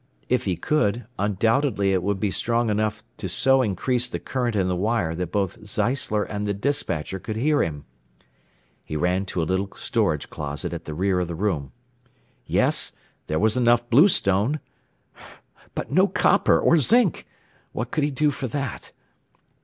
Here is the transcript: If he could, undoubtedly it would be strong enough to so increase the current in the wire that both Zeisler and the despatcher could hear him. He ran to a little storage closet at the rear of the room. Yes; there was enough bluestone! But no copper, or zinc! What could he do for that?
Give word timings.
If 0.29 0.45
he 0.45 0.55
could, 0.57 1.05
undoubtedly 1.19 1.93
it 1.93 2.01
would 2.01 2.19
be 2.19 2.31
strong 2.31 2.71
enough 2.71 3.03
to 3.17 3.29
so 3.29 3.61
increase 3.61 4.09
the 4.09 4.17
current 4.17 4.55
in 4.55 4.67
the 4.67 4.75
wire 4.75 5.13
that 5.13 5.31
both 5.31 5.59
Zeisler 5.63 6.23
and 6.27 6.43
the 6.47 6.55
despatcher 6.55 7.19
could 7.19 7.35
hear 7.35 7.61
him. 7.61 7.85
He 8.83 8.95
ran 8.97 9.25
to 9.27 9.43
a 9.43 9.45
little 9.45 9.69
storage 9.75 10.31
closet 10.31 10.73
at 10.73 10.85
the 10.85 10.95
rear 10.95 11.19
of 11.19 11.27
the 11.27 11.35
room. 11.35 11.71
Yes; 12.47 12.93
there 13.27 13.37
was 13.37 13.55
enough 13.55 13.87
bluestone! 13.91 14.59
But 15.75 15.91
no 15.91 16.07
copper, 16.07 16.59
or 16.59 16.79
zinc! 16.79 17.27
What 17.71 17.91
could 17.91 18.03
he 18.03 18.09
do 18.09 18.31
for 18.31 18.47
that? 18.47 18.91